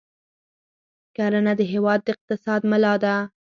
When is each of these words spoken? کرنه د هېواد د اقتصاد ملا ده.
کرنه 1.15 1.53
د 1.59 1.61
هېواد 1.73 1.99
د 2.03 2.07
اقتصاد 2.15 2.61
ملا 2.71 2.93
ده. 3.03 3.15